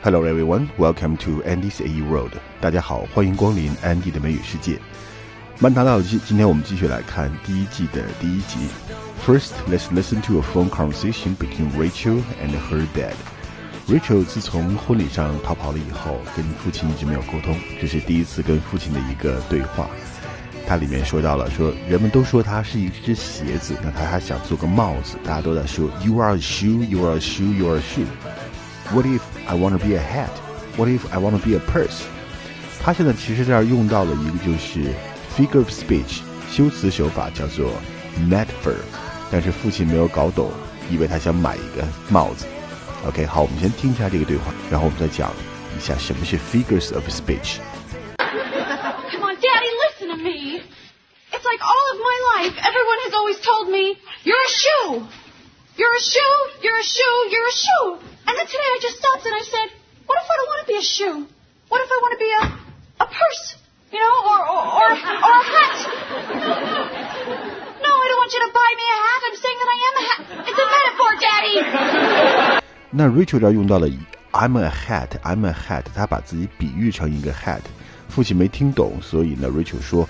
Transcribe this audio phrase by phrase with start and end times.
[0.00, 2.30] Hello everyone, welcome to Andy's AE World.
[2.60, 4.78] 大家好，欢迎光临 Andy 的美语世界。
[5.58, 8.68] 曼达老师，今天我们继续来看第一季的第一集。
[9.26, 13.14] First, let's listen to a phone conversation between Rachel and her dad.
[13.88, 19.90] Rachel 自从婚礼上逃跑了以后，跟父亲一直没有沟通，这是第一次跟父亲的一个对话。
[20.64, 28.06] 它里面说到了，说人们都说他是一只鞋子，那他还想做个帽子，大家都在说 You are a shoe, you are a shoe, you are a shoe.
[28.90, 30.31] What if I want to be a hat?
[30.77, 32.03] What if I want to be a purse?
[32.81, 34.93] 他现在其实这儿用到了一个就是
[35.37, 36.19] figure of speech
[36.51, 37.71] 修辞手法，叫做
[38.29, 38.75] metaphor，
[39.31, 40.51] 但是父亲没有搞懂，
[40.89, 42.45] 以为他想买一个帽子。
[43.07, 45.31] OK，好，我们先听一下这个对话，然后我们再讲
[45.77, 50.61] 一下什么是 figures of speech。Come on, Daddy, listen to me.
[51.31, 55.07] It's like all of my life, everyone has always told me, you're a shoe.
[55.77, 57.97] You're a shoe, you're a shoe, you're a shoe.
[58.27, 59.67] And then today I just stopped and I said,
[60.05, 61.27] what if I don't want to be a shoe?
[61.69, 62.43] What if I want to be a,
[63.03, 63.55] a purse?
[63.91, 65.75] You know, or, or, or, or a hat?
[67.81, 69.21] No, I don't want you to buy me a hat.
[69.27, 70.19] I'm saying that I am a hat.
[70.49, 71.55] It's a metaphor, Daddy.
[72.91, 73.87] 那 Rachel 这儿用到了
[74.31, 77.61] I'm a hat, I'm a hat，他把自己比喻成一个 hat，
[78.09, 80.07] 父亲没听懂，所以呢，Rachel 说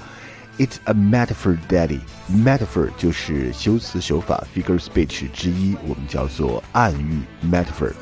[0.58, 2.00] It's a metaphor, Daddy.
[2.28, 7.92] Metaphor 就是修辞手法 figure speech 之一，我们叫做暗喻 metaphor。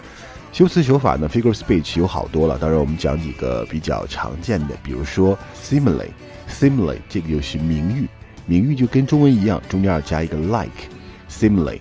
[0.55, 6.09] 修辞手法呢，figure speech 有好多了，当然我们讲几个比较常见的，比如说 simile。
[6.49, 8.09] simile 这个就是名誉，
[8.47, 10.89] 名誉就跟中文一样，中间要加一个 like。
[11.29, 11.79] simile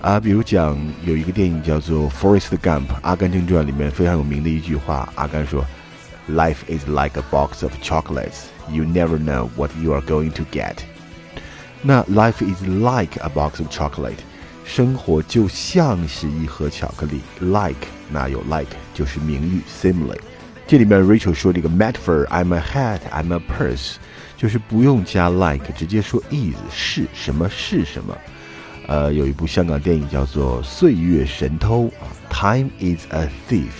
[0.00, 5.64] 啊，比如讲有一个电影叫做《Forrest Gump》阿甘正传里面非常有名的一句话，阿甘说
[6.29, 8.45] ：“Life is like a box of chocolates.
[8.69, 10.77] You never know what you are going to get.”
[11.81, 14.19] 那 life is like a box of chocolate，
[14.63, 17.19] 生活就像是一盒巧克力。
[17.39, 20.17] like 那有 like 就是名誉 simile。
[20.65, 23.95] 这里面 Rachel 说这个 metaphor，I'm a hat，I'm a purse，
[24.37, 28.17] 就是不用加 like，直接说 is 是什么是什么。
[28.87, 33.71] 呃，有一部香港电影叫做《岁月神偷》啊，Time is a thief，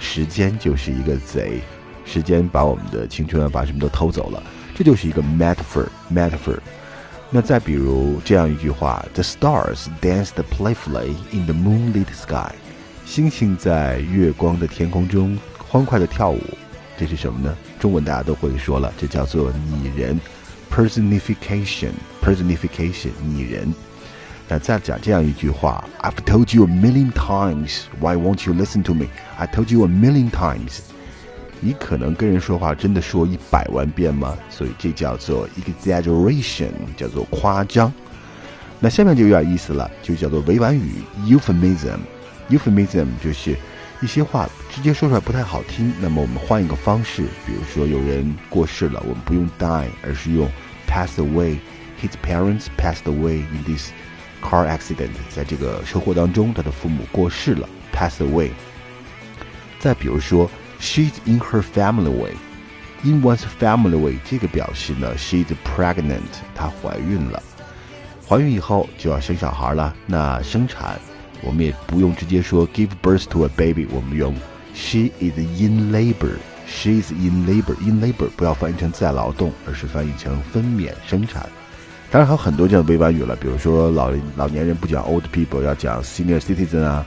[0.00, 1.60] 时间就是一个贼，
[2.06, 4.42] 时间把我们的青春啊，把什么都偷走了，
[4.74, 6.58] 这就是一个 metaphor，metaphor。
[7.30, 12.52] 那再比如这样一句话：The stars danced playfully in the moonlit sky，
[13.06, 16.42] 星星在月光的天空中欢快的跳舞，
[16.98, 17.56] 这是什么呢？
[17.80, 20.20] 中文大家都会说了，这叫做拟人，
[20.70, 23.72] personification，personification，拟人。
[24.48, 29.06] 那再讲这样一句话：I've told you a million times, why won't you listen to me?
[29.38, 30.80] I told you a million times。
[31.59, 34.37] 你可能跟人说话真的说一百万遍吗？
[34.49, 37.91] 所以这叫做 exaggeration，叫做夸张。
[38.79, 41.97] 那下面就有点意思了，就叫做委婉语 euphemism。
[42.49, 43.55] euphemism 就是
[44.01, 50.47] 一些话直接说出来不太好听，那么我们换一个方式，比如说有人过世了，我们不用 die，而是用
[50.87, 51.57] pass away。
[51.99, 53.89] His parents passed away in this
[54.43, 58.51] car accident，在这个车祸当中，他的父母过世了，pass away。
[59.79, 60.47] 再比如说
[60.79, 66.21] ，she's in her family way，in one's family way，这个表示呢，she's pregnant，
[66.55, 67.41] 她怀孕了。
[68.27, 70.99] 怀孕以后就要生小孩了，那生产
[71.41, 74.35] 我们也不用直接说 give birth to a baby，我们用
[74.73, 81.47] she is in labor，she is in labor，in labor 不要翻译成在劳动，而是翻译成分娩生产。
[82.09, 87.05] 当然还有很多这样的委婉语了，比如说老老年人不讲 old people，要讲 senior citizen 啊，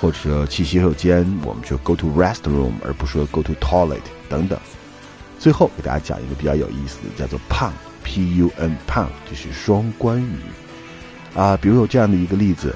[0.00, 4.58] 或者说去洗手间，我们说 go to restroom，而不说 go to toilet 等等。
[5.38, 10.38] 最后给大家讲一个比较有意思的，叫做 pun，p u n pun，就是双关语
[11.34, 11.56] 啊。
[11.56, 12.74] 比如有这样的一个例子，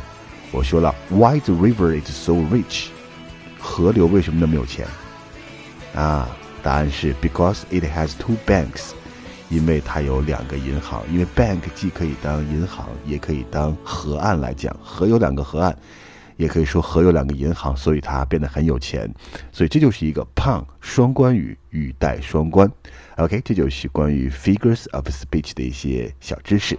[0.53, 2.89] 我说了，Why the river is so rich？
[3.59, 4.87] 河流为什么那么有钱？
[5.95, 6.29] 啊，
[6.63, 8.91] 答案是 because it has two banks。
[9.51, 15.77] 因为它有两个银行，因为 bank 既可以当银行，也可以当河岸来讲，河有两个河岸，
[16.37, 19.13] 也可以说和有两个银行，所以它变得很有钱。
[19.53, 22.71] 所以这就是一个 pun 双关语，语带双关。
[23.16, 26.78] OK，这就是关于 figures of speech 的一些小知识。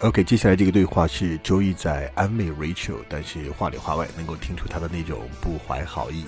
[0.00, 6.24] OK，接下来这个对话是周一在安慰 Rachel，但是话里话外能够听出他的那种不怀好意。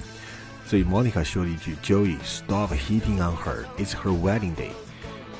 [0.65, 3.65] 所以 Monica 说了一句：“Joey, stop hitting on her.
[3.77, 4.71] It's her wedding day.”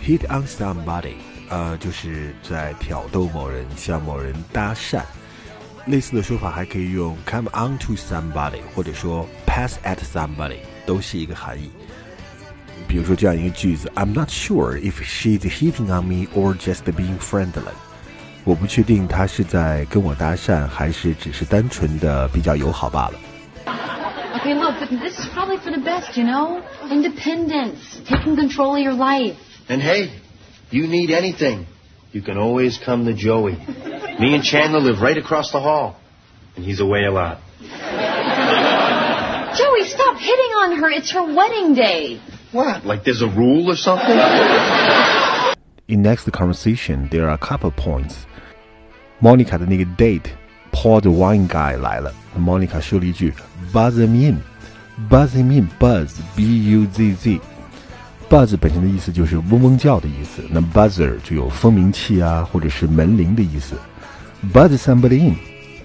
[0.03, 1.15] Hit on somebody，
[1.49, 5.03] 呃，就是在挑逗某人，向某人搭讪。
[5.86, 11.72] 类似的说法还可以用 come on to somebody，或者说 pass at somebody，都是一个含义。
[12.88, 17.74] 比如说这样一个句子：I'm not sure if she's hitting on me or just being friendly。
[18.46, 23.14] 我不确定她是在跟我搭讪，还是只是单纯的比较友好罢了。
[24.42, 26.62] Hey, look, but this is probably for the best, you know?
[26.90, 29.36] Independence, taking control of your life.
[29.68, 30.12] And hey,
[30.72, 31.66] you need anything,
[32.14, 33.58] you can always come to Joey.
[34.20, 35.98] Me and Chandler live right across the hall,
[36.56, 37.40] and he's away a lot.
[39.58, 40.90] Joey, stop hitting on her.
[40.90, 42.20] It's her wedding day.
[42.52, 42.86] What?
[42.86, 44.18] Like there's a rule or something?
[45.88, 48.26] In next conversation, there are a couple points.
[49.22, 50.32] Monica 的那个 date
[50.72, 53.34] Paul the wine guy 来了，Monica 说了一句
[53.74, 57.40] “buzz him in”，buzz him in，buzz b u z
[58.29, 63.77] Buzz 本身的意思就是嗡嗡叫的意思，那 buzzer 就有蜂鸣器啊，或者是门铃的意思。
[64.53, 65.37] buzz somebody in，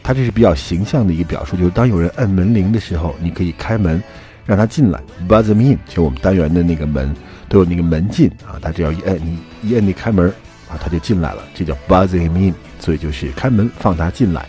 [0.02, 4.02] 它这是比较形象的一个表述，就是当有人按门铃的时候，你可以开门
[4.46, 5.78] 让他进来，buzz him in。
[5.88, 7.14] 就我们单元的那个门
[7.48, 10.28] 都有那个门禁啊，他只要一按，你一按那开门
[10.70, 14.48] 啊，他就进来了，这叫 buzz him in，所以就是开门放他进来。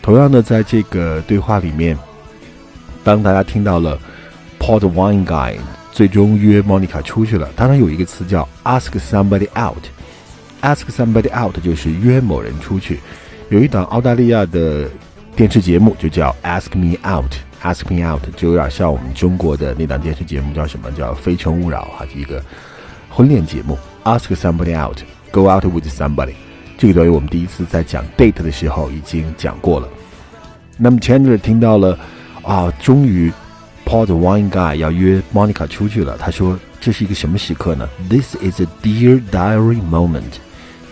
[0.00, 1.96] 同样的，在这个对话里面，
[3.04, 3.96] 当大家听到了
[4.58, 5.56] Port wine guy
[5.92, 9.84] 最终约 Monica 出去了，当然有一个词叫 ask somebody out。
[10.62, 13.00] ask somebody out 就是约某人出去。
[13.50, 14.88] 有一档澳大利亚的
[15.34, 22.42] 电视节目就叫 Ask Me Out，Ask Me Out 就有点像我们中国的那档电视节目叫什么叫《非诚勿扰》哈，一个
[23.10, 23.76] 婚恋节目。
[24.04, 26.34] Ask somebody out，go out with somebody。
[26.78, 29.88] 这个短语我们第一次在讲 date 的时候已经讲过了。
[30.78, 31.98] 那么 Chandler 听到了
[32.42, 33.32] 啊，终于
[33.92, 36.16] Paul the wine guy 要约 Monica 出去了。
[36.16, 40.40] 他说这是一个什么时刻呢？This is a dear diary moment。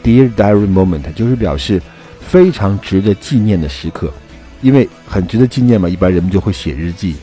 [0.05, 1.81] Dear diary moment 就是表示
[2.21, 4.13] 非常值得纪念的时刻，
[4.61, 7.17] 因为很值得纪念嘛，一般人们就会写日记。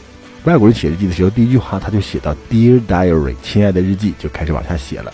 [0.45, 5.13] 外国人写日记的时候，第一句话他就写到 Dear diary，亲爱的日记，就开始往下写了。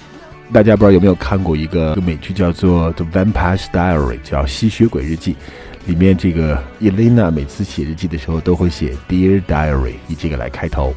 [0.54, 5.34] 大家不知道有没有看过一个美剧，叫做《The Vampire Diary》，叫《吸血鬼日记》。
[5.87, 10.95] 里面这个 Elena 每次写日记的时候都会写 Dear Diary，以这个来开头，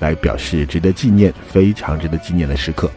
[0.00, 2.90] 来表示值得纪念、非常值得纪念的时刻。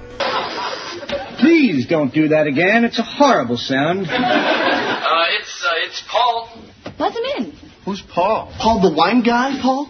[1.40, 2.84] Please don't do that again.
[2.84, 4.08] It's a horrible sound.
[4.08, 6.50] Uh, it's uh, it's Paul.
[6.98, 7.54] Let him in.
[7.86, 8.52] Who's Paul?
[8.58, 9.88] Paul the wine guy, Paul?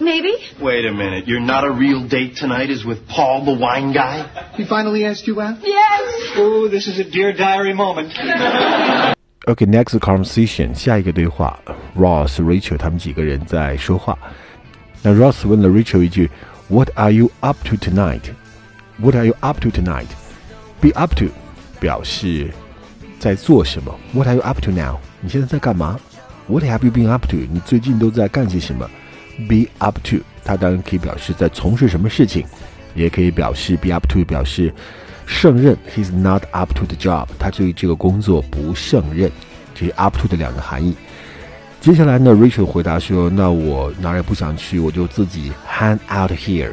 [0.00, 0.34] Maybe.
[0.60, 1.28] Wait a minute.
[1.28, 4.26] You're not a real date tonight is with Paul the wine guy?
[4.56, 5.58] He finally asked you out?
[5.62, 6.32] Yes.
[6.36, 8.12] Oh, this is a dear diary moment.
[9.48, 11.58] Okay, next conversation，下一个对话，
[11.96, 14.18] Ross、Rachel 他们几个人在说话。
[15.02, 16.30] 那 Ross 问了 Rachel 一句：“
[16.68, 18.22] What are you up to tonight?
[18.98, 20.06] What are you up to tonight?
[20.80, 21.26] Be up to
[21.78, 22.50] 表示
[23.18, 23.94] 在做什么。
[24.14, 24.98] What are you up to now？
[25.20, 26.00] 你现在在干嘛？
[26.46, 27.36] What have you been up to？
[27.36, 28.88] 你最近都在干些什么？
[29.48, 32.46] Be up to 它当然可以表示在从事什么事情，
[32.94, 34.72] 也可以表示 be up to 表示
[35.29, 35.77] 胜任。
[35.95, 39.31] He's not up to the job，他对于这个工作不胜任。
[39.75, 40.95] 这是 up to 的两个含义。
[41.79, 46.71] 接下来呢，Rachel 回答说：“那我哪儿也不想去，我就自己 hang out here。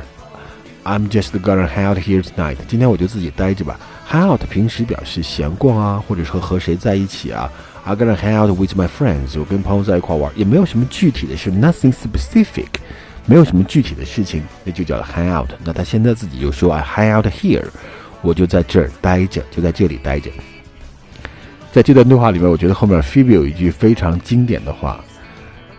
[0.82, 2.56] I'm just gonna hang out here tonight。
[2.67, 3.79] 今天我就自己待着吧。
[4.11, 7.49] hang out 平时表示闲逛啊，或者说和谁在一起啊。
[7.87, 9.38] I'm gonna hang out with my friends。
[9.38, 12.67] 我跟朋友在一块玩，也没有什么具体的事，nothing specific，
[13.26, 15.50] 没有什么具体的事情，那就叫 hang out。
[15.62, 17.64] 那他现在自己就说：I hang out here，
[18.26, 20.31] 我就在这儿待着，就在这里待着。”
[21.73, 25.02] 在这段对话里面，我觉得后面 Phoebe 有一句非常经典的话。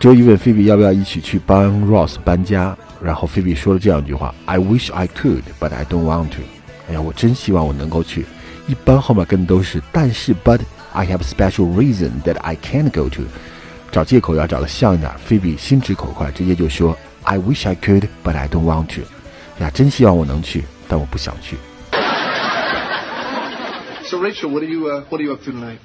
[0.00, 6.28] Joey 问 Phoebe 要不要一起去帮 Ross 搬家，然后 Phoebe 说了这样一句话：“I wish I could, but I don't want
[6.28, 6.42] to。”
[6.88, 8.24] 哎呀，我真希望我能够去。
[8.68, 10.60] 一般后面跟的都是但是 but
[10.92, 13.24] I have special reason that I can't go to。
[13.90, 15.10] 找借口要找的像一点。
[15.28, 19.02] Phoebe 心直口快，直接就说：“I wish I could, but I don't want to。”
[19.60, 21.56] 呀，真希望我能去，但我不想去。
[24.08, 25.80] So Rachel, what are you uh, what are you up to tonight?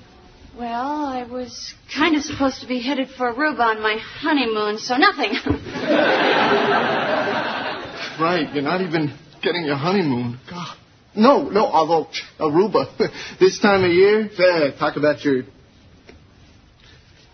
[0.57, 4.95] Well, I was kind of supposed to be headed for Aruba on my honeymoon, so
[4.97, 5.33] nothing.
[8.19, 9.11] Right, you're not even
[9.41, 10.37] getting your honeymoon.
[10.47, 10.77] God.
[11.15, 12.07] No, no, although
[12.39, 12.85] Aruba,
[13.39, 15.41] this time of year, eh, talk about your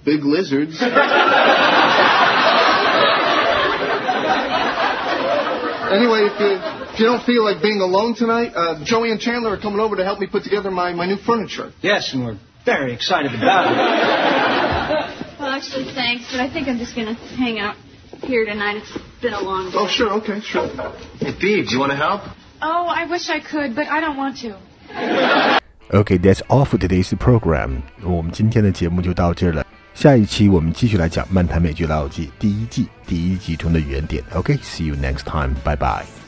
[0.06, 0.82] big lizards.
[5.92, 9.53] anyway, if you, if you don't feel like being alone tonight, uh, Joey and Chandler
[9.53, 11.73] are coming over to help me put together my, my new furniture.
[11.83, 15.39] Yes, and we're very excited about it.
[15.39, 17.77] well, actually, thanks, but I think I'm just gonna hang out
[18.23, 18.77] here tonight.
[18.77, 19.77] It's been a long day.
[19.79, 20.69] Oh, sure, okay, sure.
[21.19, 22.23] Hey, Phoebe, do you want to help?
[22.63, 25.61] Oh, I wish I could, but I don't want to.
[25.93, 27.83] Okay, that's all for today's program.
[28.03, 29.65] 我们今天的节目就到这儿了。
[29.95, 34.25] 下一期我们继续来讲《漫谈美剧老友记》第一季第一集中的原点。
[34.35, 35.55] OK，see、you next time.
[35.63, 36.28] Bye bye.